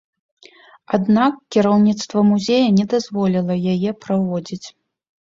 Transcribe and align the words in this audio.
Аднак 0.97 1.33
кіраўніцтва 1.55 2.23
музея 2.29 2.69
не 2.77 2.85
дазволіла 2.93 3.57
яе 3.75 3.91
праводзіць. 4.07 4.67